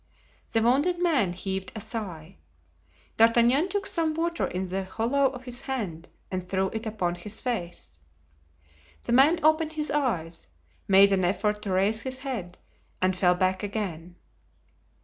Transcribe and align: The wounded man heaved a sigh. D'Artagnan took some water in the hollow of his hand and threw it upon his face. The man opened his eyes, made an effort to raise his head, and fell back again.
The 0.51 0.63
wounded 0.63 0.97
man 0.99 1.31
heaved 1.33 1.73
a 1.75 1.79
sigh. 1.79 2.37
D'Artagnan 3.17 3.69
took 3.69 3.85
some 3.85 4.15
water 4.15 4.47
in 4.47 4.65
the 4.67 4.83
hollow 4.83 5.25
of 5.27 5.43
his 5.43 5.61
hand 5.61 6.09
and 6.31 6.49
threw 6.49 6.69
it 6.71 6.87
upon 6.87 7.13
his 7.13 7.39
face. 7.39 7.99
The 9.03 9.13
man 9.13 9.45
opened 9.45 9.73
his 9.73 9.91
eyes, 9.91 10.47
made 10.87 11.11
an 11.11 11.23
effort 11.23 11.61
to 11.61 11.71
raise 11.73 12.01
his 12.01 12.17
head, 12.17 12.57
and 12.99 13.15
fell 13.15 13.35
back 13.35 13.61
again. 13.61 14.15